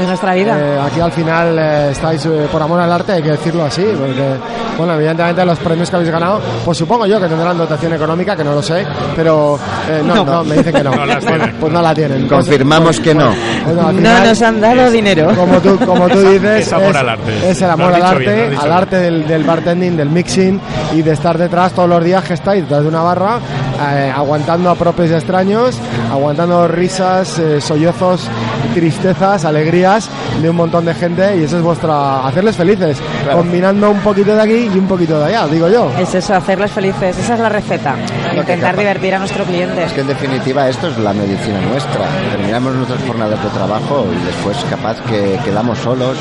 Es 0.00 0.06
nuestra 0.06 0.34
vida. 0.34 0.56
eh, 0.58 0.61
aquí 0.82 1.00
al 1.00 1.12
final 1.12 1.58
eh, 1.58 1.90
estáis 1.90 2.24
eh, 2.26 2.48
por 2.50 2.62
amor 2.62 2.80
al 2.80 2.92
arte, 2.92 3.12
hay 3.12 3.22
que 3.22 3.30
decirlo 3.30 3.64
así, 3.64 3.82
porque, 3.82 4.36
bueno, 4.76 4.94
evidentemente 4.94 5.44
los 5.44 5.58
premios 5.58 5.90
que 5.90 5.96
habéis 5.96 6.10
ganado, 6.10 6.40
pues 6.64 6.78
supongo 6.78 7.06
yo 7.06 7.20
que 7.20 7.28
tendrán 7.28 7.56
dotación 7.56 7.92
económica, 7.94 8.36
que 8.36 8.44
no 8.44 8.54
lo 8.54 8.62
sé, 8.62 8.84
pero 9.16 9.58
eh, 9.88 10.02
no, 10.04 10.24
no, 10.24 10.44
me 10.44 10.56
dicen 10.56 10.72
que 10.72 10.82
no. 10.82 10.92
No 11.02 11.06
las 11.06 11.24
pues, 11.24 11.42
pues 11.58 11.72
no 11.72 11.82
la 11.82 11.94
tienen. 11.94 12.28
Confirmamos 12.28 13.00
que 13.00 13.14
no. 13.14 13.32
Pues 13.64 13.74
no, 13.74 13.92
nos 13.92 14.42
han 14.42 14.60
dado 14.60 14.90
dinero. 14.90 15.34
como 15.34 15.58
tú, 15.58 15.78
como 15.84 16.08
tú 16.08 16.20
dices, 16.20 16.66
Es 16.66 16.72
amor 16.72 16.96
al 16.96 17.08
arte. 17.08 17.50
es 17.50 17.62
el 17.62 17.70
amor 17.70 17.94
al 17.94 18.02
arte, 18.02 18.34
bien, 18.48 18.58
al 18.60 18.72
arte 18.72 18.96
del, 18.98 19.26
del 19.26 19.42
bartending, 19.42 19.96
del 19.96 20.10
mixing 20.10 20.60
y 20.92 21.02
de 21.02 21.12
estar 21.12 21.38
detrás 21.38 21.72
todos 21.72 21.88
los 21.88 22.04
días 22.04 22.22
que 22.24 22.34
estáis 22.34 22.62
detrás 22.62 22.82
de 22.82 22.88
una 22.88 23.02
barra, 23.02 23.40
eh, 23.80 24.12
aguantando 24.14 24.70
a 24.70 24.74
propios 24.74 25.10
y 25.10 25.14
extraños, 25.14 25.78
aguantando 26.10 26.68
risas, 26.68 27.38
eh, 27.38 27.60
sollozos, 27.60 28.28
tristezas, 28.74 29.44
alegrías 29.44 30.08
de 30.40 30.50
un 30.50 30.56
montón 30.56 30.84
de 30.84 30.94
gente 30.94 31.36
y 31.36 31.44
eso 31.44 31.58
es 31.58 31.62
vuestra 31.62 32.26
hacerles 32.26 32.56
felices, 32.56 32.98
combinando 33.32 33.90
un 33.90 34.00
poquito 34.00 34.34
de 34.34 34.42
aquí 34.42 34.70
y 34.74 34.78
un 34.78 34.86
poquito 34.86 35.18
de 35.18 35.26
allá, 35.26 35.46
digo 35.46 35.68
yo. 35.68 35.90
Es 35.98 36.14
eso, 36.14 36.34
hacerles 36.34 36.70
felices. 36.70 37.18
Esa 37.18 37.34
es 37.34 37.40
la 37.40 37.48
receta. 37.48 37.94
Intentar 38.34 38.76
divertir 38.76 39.14
a 39.14 39.18
nuestro 39.18 39.44
cliente. 39.44 39.84
Es 39.84 39.92
que 39.92 40.00
en 40.00 40.08
definitiva 40.08 40.68
esto 40.68 40.88
es 40.88 40.98
la 40.98 41.12
medicina 41.12 41.60
nuestra. 41.60 42.06
Terminamos 42.30 42.74
nuestras 42.74 43.02
jornadas 43.06 43.42
de 43.42 43.50
trabajo 43.50 44.06
y 44.10 44.24
después 44.24 44.56
capaz 44.70 45.00
que 45.02 45.38
quedamos 45.44 45.78
solos 45.78 46.16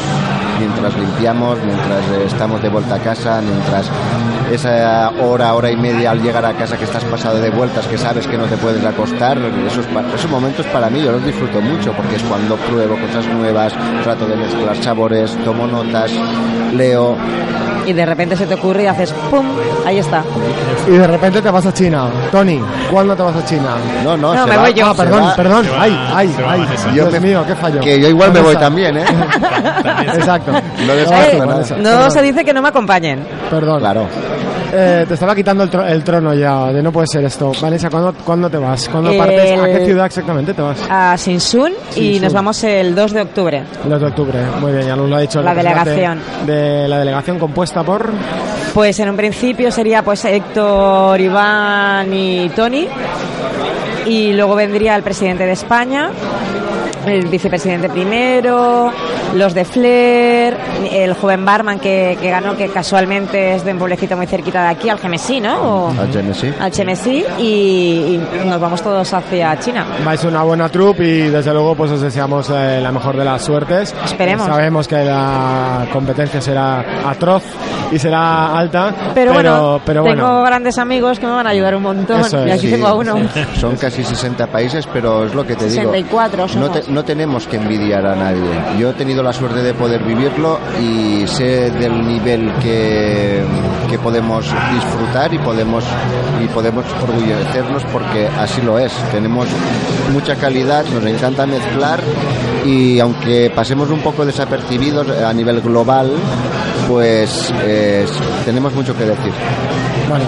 mientras 0.59 0.95
limpiamos, 0.95 1.57
mientras 1.63 2.05
eh, 2.11 2.25
estamos 2.27 2.61
de 2.61 2.69
vuelta 2.69 2.95
a 2.95 2.99
casa, 2.99 3.41
mientras 3.41 3.89
esa 4.53 5.11
hora, 5.21 5.53
hora 5.53 5.71
y 5.71 5.77
media 5.77 6.11
al 6.11 6.21
llegar 6.21 6.45
a 6.45 6.53
casa 6.53 6.77
que 6.77 6.83
estás 6.85 7.03
pasado 7.05 7.39
de 7.39 7.49
vueltas, 7.49 7.85
que 7.87 7.97
sabes 7.97 8.27
que 8.27 8.37
no 8.37 8.45
te 8.45 8.57
puedes 8.57 8.83
acostar, 8.85 9.37
esos, 9.67 9.85
pa- 9.87 10.03
esos 10.15 10.29
momentos 10.29 10.65
para 10.67 10.89
mí 10.89 11.01
yo 11.03 11.11
los 11.11 11.23
disfruto 11.25 11.61
mucho 11.61 11.91
porque 11.93 12.15
es 12.15 12.23
cuando 12.23 12.55
pruebo 12.57 12.95
cosas 12.97 13.25
nuevas, 13.27 13.73
trato 14.03 14.25
de 14.25 14.35
mezclar 14.35 14.75
sabores, 14.83 15.35
tomo 15.43 15.67
notas, 15.67 16.11
leo. 16.73 17.15
Y 17.83 17.93
de 17.93 18.05
repente 18.05 18.35
se 18.37 18.45
te 18.45 18.53
ocurre 18.53 18.83
y 18.83 18.85
haces 18.85 19.11
¡pum! 19.31 19.43
Ahí 19.87 19.97
está. 19.97 20.23
Y 20.87 20.91
de 20.91 21.07
repente 21.07 21.41
te 21.41 21.49
vas 21.49 21.65
a 21.65 21.73
China. 21.73 22.05
Tony, 22.31 22.61
¿cuándo 22.91 23.15
te 23.15 23.23
vas 23.23 23.35
a 23.35 23.43
China? 23.43 23.69
No, 24.03 24.15
no, 24.15 24.35
No, 24.35 24.43
se 24.43 24.49
me 24.51 24.55
va- 24.57 24.61
voy 24.63 24.73
yo. 24.75 24.85
Ah, 24.85 24.93
perdón, 24.95 25.23
va- 25.23 25.35
perdón. 25.35 25.65
va- 25.65 25.81
ay, 25.81 25.99
ay, 26.13 26.35
ay. 26.47 26.67
Dios 26.93 27.11
me- 27.11 27.19
mío, 27.19 27.43
qué 27.47 27.55
fallo. 27.55 27.79
Que 27.81 27.99
yo 27.99 28.07
igual 28.07 28.31
me 28.33 28.41
voy 28.41 28.55
también, 28.55 28.97
¿eh? 28.97 29.05
Exacto. 30.15 30.51
No 30.51 30.93
descarto 30.93 31.09
Vanessa, 31.09 31.37
nada. 31.39 31.45
Vanessa, 31.53 31.75
No 31.77 32.11
se 32.11 32.21
dice 32.21 32.45
que 32.45 32.53
no 32.53 32.61
me 32.61 32.69
acompañen. 32.69 33.25
Perdón. 33.49 33.79
Claro. 33.79 34.05
Eh, 34.73 35.05
te 35.07 35.13
estaba 35.15 35.35
quitando 35.35 35.63
el, 35.63 35.69
tro- 35.69 35.85
el 35.89 36.03
trono 36.03 36.33
ya, 36.33 36.67
de 36.71 36.81
no 36.81 36.91
puede 36.91 37.07
ser 37.07 37.23
esto. 37.25 37.51
Vanessa, 37.61 37.89
¿cuándo, 37.89 38.13
¿cuándo 38.25 38.49
te 38.49 38.57
vas? 38.57 38.87
¿Cuándo 38.89 39.09
El- 39.11 39.17
partes? 39.17 39.59
¿A 39.59 39.65
qué 39.65 39.85
ciudad 39.85 40.05
exactamente 40.05 40.53
te 40.53 40.61
vas? 40.61 40.77
A 40.89 41.17
Sinsun 41.17 41.71
y 41.95 42.19
nos 42.19 42.31
vamos 42.33 42.63
el 42.63 42.95
2 42.95 43.11
de 43.13 43.21
octubre. 43.21 43.63
El 43.83 43.89
2 43.89 43.99
de 44.01 44.07
octubre. 44.07 44.39
Muy 44.59 44.71
bien, 44.71 44.87
ya 44.87 44.95
nos 44.95 45.09
lo 45.09 45.15
ha 45.15 45.19
dicho 45.19 45.41
La 45.41 45.53
delegación. 45.53 46.19
De 46.45 46.87
la 46.87 46.99
delegación 46.99 47.37
compuesta 47.39 47.83
por... 47.83 48.09
Pues 48.73 48.97
en 48.99 49.09
un 49.09 49.17
principio 49.17 49.69
sería 49.71 50.01
pues 50.03 50.23
Héctor, 50.23 51.19
Iván 51.19 52.13
y 52.13 52.49
Tony. 52.55 52.87
Y 54.05 54.33
luego 54.33 54.55
vendría 54.55 54.95
el 54.95 55.03
presidente 55.03 55.45
de 55.45 55.51
España, 55.51 56.09
el 57.05 57.27
vicepresidente 57.27 57.89
primero, 57.89 58.91
los 59.35 59.53
de 59.53 59.65
Flair, 59.65 60.57
el 60.91 61.13
joven 61.13 61.43
barman 61.45 61.79
que, 61.79 62.17
que 62.21 62.29
ganó, 62.29 62.55
que 62.55 62.67
casualmente 62.69 63.55
es 63.55 63.63
de 63.65 63.71
un 63.73 63.79
pueblecito 63.79 64.15
muy 64.17 64.27
cerquita 64.27 64.63
de 64.63 64.69
aquí, 64.69 64.89
al 64.89 64.99
Gemesí, 64.99 65.39
¿no? 65.39 65.61
O- 65.61 65.89
Al 65.99 66.11
Genesis. 66.11 66.53
al 66.59 66.71
Chemesí 66.71 67.23
y, 67.39 67.43
y 67.43 68.21
nos 68.45 68.59
vamos 68.59 68.81
todos 68.81 69.13
hacia 69.13 69.57
China. 69.59 69.85
Vais 70.05 70.23
una 70.23 70.43
buena 70.43 70.69
troupe 70.69 71.03
y 71.03 71.21
desde 71.29 71.51
luego 71.53 71.75
pues 71.75 71.91
os 71.91 72.01
deseamos 72.01 72.49
eh, 72.49 72.79
la 72.81 72.91
mejor 72.91 73.15
de 73.17 73.25
las 73.25 73.41
suertes. 73.43 73.93
Esperemos. 74.05 74.45
Sabemos 74.47 74.87
que 74.87 75.03
la 75.03 75.87
competencia 75.91 76.41
será 76.41 76.83
atroz 77.09 77.43
y 77.91 77.99
será 77.99 78.57
alta, 78.57 78.93
Pero, 79.13 79.33
bueno, 79.33 79.81
pero 79.85 80.03
tengo 80.03 80.15
bueno. 80.23 80.43
grandes 80.43 80.77
amigos 80.77 81.19
que 81.19 81.25
me 81.25 81.33
van 81.33 81.47
a 81.47 81.49
ayudar 81.49 81.75
un 81.75 81.83
montón. 81.83 82.21
Eso 82.21 82.45
y 82.45 82.49
es, 82.51 82.57
aquí 82.57 82.67
Sí, 82.67 82.71
tengo 82.73 82.87
a 82.87 82.93
uno. 82.93 83.15
Son 83.59 83.75
casi 83.75 84.03
60 84.03 84.47
países, 84.47 84.87
pero 84.93 85.25
es 85.25 85.33
lo 85.35 85.45
que 85.45 85.55
te 85.55 85.65
digo. 85.65 85.91
64 85.91 86.47
No, 86.57 86.69
te- 86.71 86.90
no 86.91 87.03
tenemos 87.03 87.47
que 87.47 87.57
envidiar 87.57 88.05
a 88.05 88.15
nadie. 88.15 88.77
Yo 88.77 88.89
he 88.89 88.93
tenido 88.93 89.23
la 89.23 89.33
suerte 89.33 89.63
de 89.63 89.73
poder 89.73 90.03
vivirlo 90.03 90.59
y 90.79 91.25
sé 91.27 91.71
del 91.71 92.05
nivel 92.05 92.51
que, 92.61 93.41
que 93.89 93.97
podemos 93.97 94.45
disfrutar 94.73 95.33
y 95.33 95.39
podemos, 95.39 95.83
y 96.43 96.47
podemos 96.47 96.85
orgullecernos 97.01 97.83
porque 97.85 98.27
así 98.27 98.61
lo 98.61 98.77
es. 98.77 98.93
Tenemos 99.11 99.47
mucha 100.11 100.35
calidad, 100.35 100.85
nos 100.85 101.05
encanta 101.05 101.45
mezclar 101.45 101.99
y 102.65 102.99
aunque 102.99 103.51
pasemos 103.55 103.89
un 103.89 104.01
poco 104.01 104.25
desapercibidos 104.25 105.09
a 105.09 105.33
nivel 105.33 105.61
global, 105.61 106.11
pues 106.87 107.53
eh, 107.63 108.05
tenemos 108.45 108.73
mucho 108.73 108.95
que 108.97 109.05
decir. 109.05 109.33
Bueno, 110.11 110.25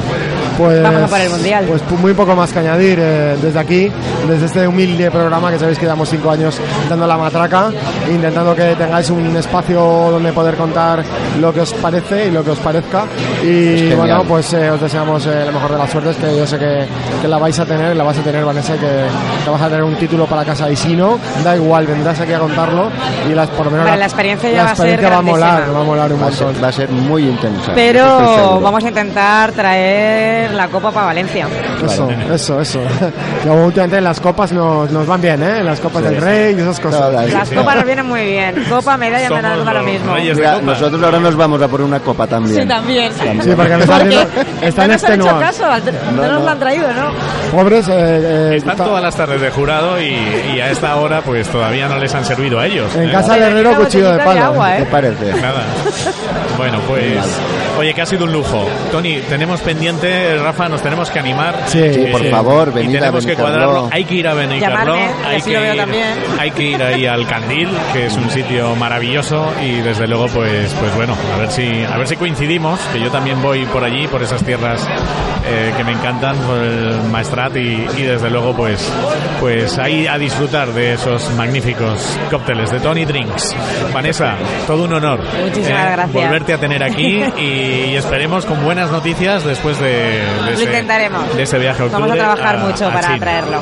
pues, 0.58 0.84
Vamos 0.84 1.02
a 1.04 1.08
por 1.08 1.20
el 1.20 1.30
Mundial. 1.30 1.66
Pues 1.68 1.82
pu- 1.84 1.98
muy 1.98 2.14
poco 2.14 2.36
más 2.36 2.52
que 2.54 2.60
añadir 2.60 2.98
eh, 3.02 3.36
desde 3.42 3.60
aquí, 3.60 3.92
desde 4.28 4.46
este 4.46 4.68
humilde 4.68 5.10
programa 5.12 5.52
que 5.52 5.60
sabéis 5.60 5.78
que 5.78 5.86
llevamos 5.86 6.10
cinco 6.10 6.32
años 6.32 6.60
dando 6.90 7.06
la 7.08 7.18
matraca, 7.18 7.70
intentando 8.10 8.56
que 8.56 8.76
tengáis 8.76 9.10
un 9.10 9.36
espacio 9.36 9.80
donde 10.12 10.32
poder 10.32 10.56
contar 10.56 11.04
lo 11.42 11.54
que 11.54 11.62
os 11.62 11.74
parece 11.74 12.28
y 12.28 12.32
lo 12.32 12.44
que 12.44 12.52
os 12.52 12.60
parezca. 12.60 13.06
Y 13.44 13.46
genial. 13.90 13.98
bueno, 13.98 14.24
pues 14.28 14.54
eh, 14.54 14.70
os 14.72 14.80
deseamos 14.80 15.26
eh, 15.26 15.44
la 15.46 15.52
mejor 15.52 15.72
de 15.72 15.78
las 15.78 15.90
suertes, 15.90 16.16
que 16.18 16.38
yo 16.38 16.46
sé 16.48 16.58
que, 16.60 16.86
que 17.22 17.28
la 17.28 17.38
vais 17.38 17.60
a 17.60 17.66
tener, 17.66 17.96
la 17.96 18.04
vas 18.04 18.18
a 18.18 18.22
tener, 18.22 18.46
Vanessa, 18.46 18.74
que, 18.76 19.06
que 19.44 19.50
vas 19.50 19.62
a 19.62 19.68
tener 19.68 19.84
un 19.84 19.96
título 19.96 20.26
para 20.28 20.46
casa. 20.46 20.70
Y 20.70 20.76
si 20.76 20.96
no, 20.96 21.20
da 21.44 21.56
igual, 21.56 21.88
vendrás 21.88 22.20
aquí 22.20 22.32
a 22.34 22.40
contarlo 22.40 22.90
y 23.30 23.34
las, 23.34 23.50
por 23.50 23.66
lo 23.66 23.72
menos 23.72 23.86
Vale, 23.88 23.98
la 24.00 24.06
experiencia 24.06 24.50
ya 24.50 24.58
la 24.58 24.64
va 24.66 24.72
a 24.72 24.76
ser 24.76 24.86
experiencia 24.86 25.10
va 25.10 25.18
a 25.18 25.22
molar, 25.22 25.76
va 25.76 25.80
a 25.80 25.84
molar 25.84 26.14
un 26.14 26.22
Va 26.22 26.26
montón. 26.30 26.54
ser, 26.54 26.64
va 26.64 26.68
a 26.68 26.72
ser 26.72 26.90
muy 26.90 27.24
intensa. 27.28 27.72
Pero 27.74 28.60
vamos 28.62 28.84
a 28.84 28.88
intentar 28.88 29.52
traer 29.52 29.73
la 30.54 30.68
copa 30.68 30.92
para 30.92 31.08
Valencia. 31.08 31.48
Eso, 31.84 32.10
eso, 32.34 32.62
eso. 32.62 32.80
Que 33.44 33.50
últimamente 33.50 34.00
las 34.02 34.20
copas 34.20 34.52
nos, 34.54 34.90
nos 34.92 35.06
van 35.06 35.22
bien, 35.22 35.42
¿eh? 35.44 35.64
Las 35.64 35.80
copas 35.80 36.02
Sí. 36.04 36.10
del 36.10 36.22
rey 36.22 36.56
y 36.58 36.62
esas 36.62 36.80
cosas. 36.80 37.12
Las 37.32 37.50
Sí. 37.50 37.56
copas 37.56 37.76
nos 37.76 37.86
vienen 37.86 38.06
muy 38.06 38.24
bien. 38.26 38.64
Copa, 38.70 38.98
medalla, 38.98 39.30
me 39.30 39.42
da 39.42 39.56
lo 39.74 39.84
mismo. 39.84 40.16
de 40.16 40.34
Mira, 40.36 40.62
nosotros 40.62 41.02
ahora 41.04 41.20
nos 41.20 41.36
vamos 41.36 41.62
a 41.62 41.68
por 41.68 41.82
una 41.82 42.00
copa 42.00 42.26
también. 42.28 42.62
Sí, 42.62 42.68
también. 42.68 43.12
Sí, 43.14 43.52
porque 43.56 43.74
están, 43.74 43.88
Porque 43.88 44.08
viendo- 44.10 44.30
están 44.62 44.88
no 44.88 44.94
nos 44.94 45.04
han 45.04 45.14
hecho 45.20 45.40
caso, 45.40 45.66
al- 45.66 45.84
no, 45.86 45.92
No, 46.12 46.22
nos 46.24 46.32
no. 46.40 46.40
lo 46.46 46.50
han 46.50 46.60
traído, 46.60 46.88
¿no? 46.94 47.12
Pobres, 47.52 47.88
eh, 47.90 47.94
eh, 47.94 48.56
Están 48.58 48.78
todas 48.78 49.02
las 49.04 49.16
tardes 49.16 49.42
de 49.42 49.50
jurado 49.52 50.00
y, 50.02 50.16
y 50.56 50.60
a 50.62 50.70
esta 50.72 50.96
hora 50.96 51.22
pues 51.22 51.48
todavía 51.50 51.88
no 51.88 51.98
les 51.98 52.14
han 52.16 52.26
servido 52.26 52.60
a 52.60 52.66
ellos. 52.68 52.94
en 52.96 53.10
¿eh? 53.10 53.12
casa 53.12 53.34
del 53.34 53.44
herrero 53.44 53.76
cuchillo 53.76 54.12
de 54.12 54.18
de 54.18 54.24
palo. 54.24 54.44
agua, 54.46 54.76
¿Qué 54.78 54.84
¿eh? 54.84 54.88
parece? 54.90 55.34
Nada. 55.42 55.62
Bueno, 56.58 56.80
pues. 56.88 57.14
Oye, 57.78 57.94
que 57.94 58.02
ha 58.02 58.06
sido 58.06 58.26
un 58.26 58.32
lujo. 58.34 58.68
Tony, 58.92 59.20
tenemos 59.28 59.60
pendiente, 59.62 60.38
Rafa, 60.38 60.70
nos 60.70 60.82
tenemos 60.82 61.10
que 61.10 61.20
animar. 61.20 61.56
Sí, 61.68 61.82
Sí, 61.94 62.06
por 62.12 62.22
sí. 62.22 62.28
favor, 62.30 62.70
Y 62.70 62.72
venid 62.72 62.96
a 62.98 63.00
tenemos 63.00 63.26
que 63.26 63.32
Benicarló. 63.36 63.58
cuadrarlo. 63.58 63.90
Hay 63.92 64.06
que 64.06 64.16
ir 64.16 64.28
a 64.28 64.34
Benicarló. 64.34 64.94
Hay 65.26 65.42
que 65.42 65.52
ir, 65.52 65.78
también. 65.78 66.06
hay 66.40 66.52
que 66.52 66.64
ir 66.64 66.84
ahí 66.84 67.06
al 67.08 67.28
Candil, 67.28 67.70
que 67.92 68.06
es 68.08 68.14
un 68.16 68.30
sitio 68.30 68.76
maravilloso 68.76 69.52
y 69.62 69.82
desde 69.82 70.08
luego, 70.08 70.28
pues, 70.28 70.74
pues 70.80 70.96
bueno, 70.96 71.16
a 71.36 71.40
ver 71.40 71.52
si, 71.52 71.84
a 71.84 71.98
ver 71.98 72.08
si 72.08 72.16
coincidimos. 72.16 72.80
Que 72.94 73.00
yo 73.00 73.10
también 73.10 73.42
voy 73.42 73.66
por 73.66 73.84
allí, 73.84 74.08
por 74.08 74.22
esas 74.22 74.44
tierras 74.44 74.88
eh, 75.48 75.74
que 75.76 75.84
me 75.84 75.92
encantan, 75.94 76.36
por 76.38 76.58
el 76.58 77.02
Maestrat 77.12 77.56
y, 77.58 77.86
y 77.98 78.02
desde 78.04 78.30
luego, 78.30 78.54
pues, 78.56 78.88
pues 79.40 79.78
ahí 79.80 80.06
a 80.08 80.18
disfrutar 80.18 80.68
de 80.74 80.94
esos 80.94 81.30
magníficos 81.36 82.18
cócteles 82.30 82.70
de 82.72 82.80
Tony 82.80 83.06
Drinks. 83.06 83.56
Vanessa, 83.94 84.36
todo 84.68 84.84
un 84.84 84.94
honor. 84.94 85.20
eh, 85.22 85.44
Muchísimas 85.46 85.92
gracias. 85.92 86.14
Volverte 86.14 86.54
a 86.54 86.58
tener 86.60 86.84
aquí 86.84 87.24
y 87.38 87.63
esperemos 87.96 88.46
con 88.46 88.64
buenas 88.64 88.92
noticias 88.92 89.44
después 89.44 89.80
de, 89.80 89.88
de 89.88 90.54
ese, 90.54 90.64
intentaremos. 90.64 91.36
de 91.36 91.44
ese 91.44 91.58
viaje 91.60 91.84
a 91.84 91.88
Vamos 91.88 92.12
a 92.12 92.14
trabajar 92.16 92.58
mucho 92.60 92.90
para 92.90 93.08
China. 93.08 93.20
traerlo. 93.20 93.58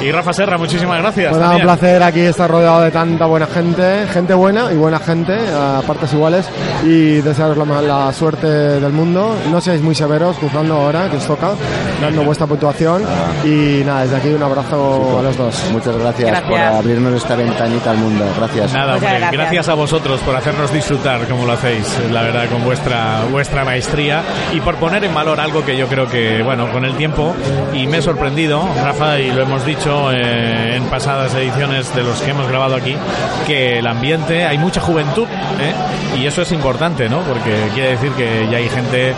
Y 0.00 0.10
Rafa 0.12 0.32
Serra, 0.32 0.58
muchísimas 0.58 1.00
gracias. 1.00 1.36
Nada, 1.36 1.56
un 1.56 1.62
placer 1.62 2.02
aquí 2.02 2.20
estar 2.20 2.50
rodeado 2.50 2.82
de 2.82 2.90
tanta 2.90 3.26
buena 3.26 3.46
gente, 3.46 4.06
gente 4.12 4.34
buena 4.34 4.72
y 4.72 4.76
buena 4.76 4.98
gente 4.98 5.36
a 5.54 5.80
partes 5.86 6.12
iguales 6.12 6.48
y 6.84 7.20
desearos 7.20 7.56
la, 7.56 7.82
la 7.82 8.12
suerte 8.12 8.46
del 8.46 8.92
mundo. 8.92 9.36
No 9.50 9.60
seáis 9.60 9.82
muy 9.82 9.94
severos 9.94 10.36
juzgando 10.36 10.74
ahora 10.74 11.08
que 11.10 11.16
os 11.16 11.26
toca, 11.26 11.50
dando 12.00 12.22
vuestra 12.24 12.46
puntuación 12.46 13.02
y 13.44 13.82
nada, 13.84 14.02
desde 14.02 14.16
aquí 14.16 14.28
un 14.28 14.42
abrazo 14.42 15.18
a 15.18 15.22
los 15.22 15.36
dos. 15.36 15.62
Muchas 15.72 15.96
gracias, 15.96 16.28
Gracias. 16.28 16.48
por 16.50 16.58
abrirnos 16.60 17.14
esta 17.14 17.36
ventanita 17.36 17.90
al 17.90 17.98
mundo. 17.98 18.24
Gracias. 18.38 18.72
Nada, 18.72 18.94
hombre, 18.94 19.08
gracias. 19.10 19.32
gracias 19.32 19.68
a 19.68 19.74
vosotros 19.74 20.20
por 20.20 20.34
hacernos 20.36 20.72
disfrutar 20.72 21.26
como 21.28 21.46
lo 21.46 21.52
hacéis, 21.52 21.86
la 22.10 22.22
verdad, 22.22 22.48
con 22.50 22.64
vuestra, 22.64 23.20
vuestra 23.30 23.41
vuestra 23.42 23.64
maestría 23.64 24.22
y 24.52 24.60
por 24.60 24.76
poner 24.76 25.02
en 25.02 25.12
valor 25.12 25.40
algo 25.40 25.64
que 25.64 25.76
yo 25.76 25.88
creo 25.88 26.06
que, 26.06 26.42
bueno, 26.44 26.70
con 26.70 26.84
el 26.84 26.94
tiempo, 26.94 27.34
y 27.74 27.88
me 27.88 27.98
he 27.98 28.02
sorprendido, 28.02 28.68
Rafa, 28.84 29.18
y 29.18 29.32
lo 29.32 29.42
hemos 29.42 29.66
dicho 29.66 30.12
eh, 30.12 30.76
en 30.76 30.84
pasadas 30.84 31.34
ediciones 31.34 31.92
de 31.92 32.04
los 32.04 32.20
que 32.22 32.30
hemos 32.30 32.46
grabado 32.48 32.76
aquí, 32.76 32.94
que 33.44 33.80
el 33.80 33.86
ambiente, 33.88 34.44
hay 34.46 34.58
mucha 34.58 34.80
juventud, 34.80 35.26
¿eh? 35.26 36.20
y 36.20 36.26
eso 36.26 36.42
es 36.42 36.52
importante, 36.52 37.08
¿no? 37.08 37.22
Porque 37.22 37.52
quiere 37.74 37.90
decir 37.90 38.12
que 38.12 38.46
ya 38.48 38.58
hay 38.58 38.68
gente 38.68 39.12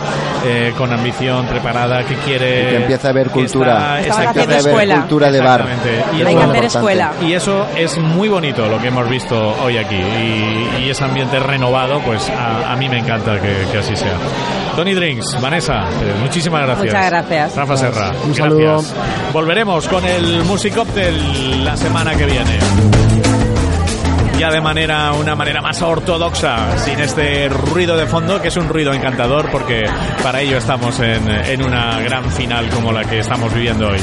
eh, 0.47 0.73
con 0.75 0.91
ambición 0.91 1.45
preparada 1.45 2.03
que 2.03 2.15
quiere... 2.15 2.61
Y 2.61 2.65
que 2.71 2.75
empieza 2.77 3.09
a 3.09 3.11
haber 3.11 3.29
cultura. 3.29 3.99
está- 3.99 3.99
Estamos 3.99 4.17
haciendo 4.29 4.41
Empieza 4.41 4.41
a 4.41 4.59
haber 4.59 4.67
escuela. 4.71 4.95
cultura 5.01 5.31
de 5.31 5.41
bar. 5.41 5.61
Exactamente. 5.61 6.17
Y 6.17 6.21
eso- 6.21 6.49
hacer 6.49 6.65
escuela. 6.65 7.11
y 7.21 7.33
eso 7.33 7.67
es 7.77 7.97
muy 7.99 8.27
bonito 8.27 8.65
lo 8.67 8.79
que 8.81 8.87
hemos 8.87 9.07
visto 9.07 9.55
hoy 9.63 9.77
aquí. 9.77 9.97
Y, 9.97 10.83
y 10.85 10.89
ese 10.89 11.03
ambiente 11.03 11.39
renovado, 11.39 11.99
pues 11.99 12.27
a, 12.31 12.71
a 12.71 12.75
mí 12.75 12.89
me 12.89 12.97
encanta 12.97 13.39
que, 13.39 13.53
que 13.71 13.77
así 13.77 13.95
sea. 13.95 14.14
Tony 14.75 14.93
Drinks, 14.93 15.39
Vanessa, 15.41 15.85
eh, 16.01 16.13
muchísimas 16.21 16.63
gracias. 16.63 16.87
Muchas 16.93 17.09
gracias. 17.09 17.55
Rafa 17.55 17.77
Serra, 17.77 18.07
Un 18.09 18.33
gracias. 18.33 18.37
saludo. 18.37 18.83
Volveremos 19.31 19.87
con 19.87 20.03
el 20.05 20.43
Musicóctel 20.43 21.63
la 21.63 21.77
semana 21.77 22.13
que 22.15 22.25
viene. 22.25 22.59
Ya 24.37 24.49
de 24.51 24.59
manera, 24.59 25.13
una 25.13 25.33
manera 25.33 25.61
más 25.61 25.81
ortodoxa, 25.81 26.77
sin 26.79 26.99
este 26.99 27.47
ruido 27.47 27.95
de 27.95 28.05
fondo, 28.05 28.41
que 28.41 28.49
es 28.49 28.57
un 28.57 28.67
ruido 28.67 28.91
encantador, 28.93 29.49
porque 29.49 29.85
para 30.21 30.41
ello 30.41 30.57
estamos 30.57 30.99
en, 30.99 31.29
en 31.29 31.63
una 31.63 32.01
gran 32.01 32.29
final 32.31 32.67
como 32.69 32.91
la 32.91 33.05
que 33.05 33.19
estamos 33.19 33.53
viviendo 33.53 33.87
hoy. 33.87 33.99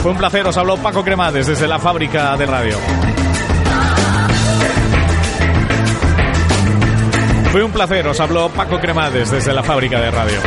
Fue 0.00 0.12
un 0.12 0.16
placer, 0.16 0.46
os 0.46 0.56
habló 0.56 0.76
Paco 0.76 1.02
Cremades 1.02 1.48
desde 1.48 1.66
la 1.66 1.80
fábrica 1.80 2.36
de 2.36 2.46
radio. 2.46 2.76
Fue 7.54 7.62
un 7.62 7.70
placer, 7.70 8.04
os 8.08 8.18
habló 8.18 8.48
Paco 8.48 8.80
Cremades 8.80 9.30
desde 9.30 9.54
la 9.54 9.62
fábrica 9.62 10.00
de 10.00 10.10
radio. 10.10 10.40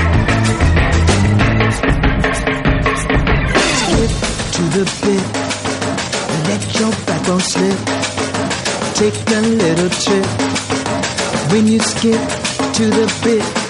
Take 8.94 9.40
little 9.42 9.90
trip. 9.90 10.26
When 11.50 11.68
you 11.68 11.80
skip 11.80 12.20
to 12.74 12.90
the 12.90 13.67